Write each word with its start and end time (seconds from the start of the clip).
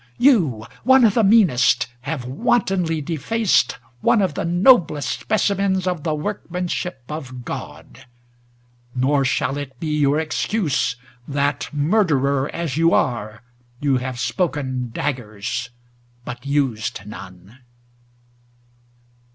you, 0.17 0.65
one 0.83 1.05
of 1.05 1.13
the 1.13 1.23
meanest, 1.23 1.85
have 2.01 2.25
wantonly 2.25 3.01
defaced 3.01 3.77
one 3.99 4.19
of 4.19 4.33
the 4.33 4.43
noblest 4.43 5.19
specimens 5.19 5.85
of 5.85 6.01
the 6.01 6.15
workmanship 6.15 7.03
of 7.07 7.45
God. 7.45 8.07
Nor 8.95 9.23
shall 9.23 9.59
it 9.59 9.79
be 9.79 9.95
your 9.99 10.19
excuse 10.19 10.95
that, 11.27 11.69
murderer 11.71 12.49
as 12.51 12.77
you 12.77 12.95
are, 12.95 13.43
you 13.79 13.97
have 13.97 14.17
spoken 14.19 14.89
daggers 14.91 15.69
but 16.25 16.47
used 16.47 17.05
none. 17.05 17.59